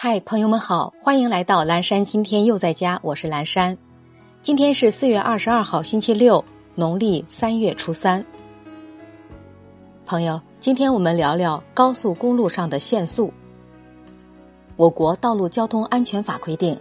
[0.00, 2.04] 嗨，朋友们好，欢迎来到蓝山。
[2.04, 3.76] 今天又在家，我是蓝山。
[4.40, 6.44] 今天是四月二十二号，星期六，
[6.76, 8.24] 农历三月初三。
[10.06, 13.32] 朋友，今天我们聊聊高速公路上的限速。
[14.76, 16.78] 我国道路交通安全法规定，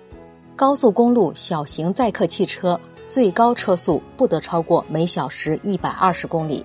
[0.55, 6.63] 高速公路小型载客汽车最高车速不得超过每小时一百二十公里，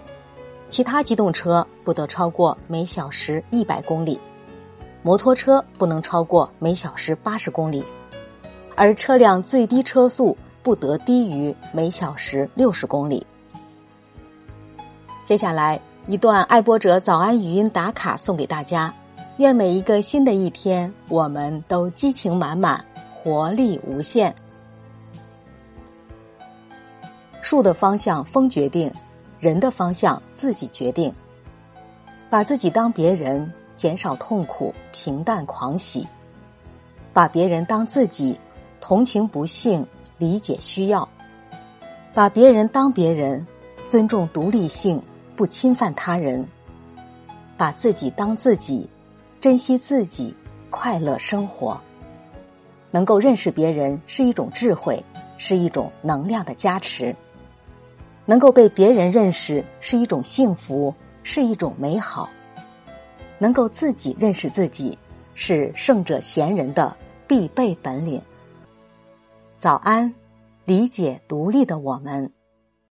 [0.68, 4.20] 其他机动车不得超过每小时一百公里。
[5.02, 7.84] 摩托车不能超过每小时八十公里，
[8.76, 13.26] 而车辆最低车速不得低于每小时六十公里。
[15.24, 18.94] 接下来一段爱播者早安语音打卡送给大家，
[19.38, 24.32] 愿每一个新的一天，我们都激情满满，活力无限。
[27.40, 28.92] 树的方向风决定，
[29.40, 31.12] 人的方向自己决定。
[32.30, 33.52] 把自己当别人。
[33.82, 36.06] 减少痛苦，平淡狂喜，
[37.12, 38.38] 把别人当自己，
[38.80, 39.84] 同情不幸，
[40.18, 41.08] 理解需要，
[42.14, 43.44] 把别人当别人，
[43.88, 45.02] 尊重独立性，
[45.34, 46.46] 不侵犯他人，
[47.56, 48.88] 把自己当自己，
[49.40, 50.32] 珍惜自己，
[50.70, 51.76] 快乐生活。
[52.92, 55.04] 能够认识别人是一种智慧，
[55.38, 57.12] 是一种能量的加持；
[58.26, 60.94] 能够被别人认识是一种幸福，
[61.24, 62.30] 是一种美好。
[63.42, 64.96] 能够自己认识自己，
[65.34, 66.96] 是圣者贤人的
[67.26, 68.22] 必备本领。
[69.58, 70.14] 早安，
[70.64, 72.32] 理解独立的我们。